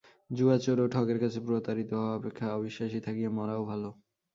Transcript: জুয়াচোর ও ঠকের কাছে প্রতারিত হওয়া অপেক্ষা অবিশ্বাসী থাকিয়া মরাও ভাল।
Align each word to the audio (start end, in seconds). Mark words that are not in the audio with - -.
জুয়াচোর 0.31 0.77
ও 0.79 0.87
ঠকের 0.87 1.17
কাছে 1.19 1.39
প্রতারিত 1.47 1.89
হওয়া 1.93 2.11
অপেক্ষা 2.15 2.45
অবিশ্বাসী 2.57 2.99
থাকিয়া 3.07 3.29
মরাও 3.37 3.63
ভাল। 3.65 3.83